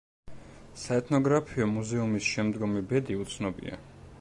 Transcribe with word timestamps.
საეთნოგრაფიო 0.83 1.67
მუზეუმის 1.73 2.31
შემდგომი 2.37 2.85
ბედი 2.95 3.19
უცნობია. 3.27 3.79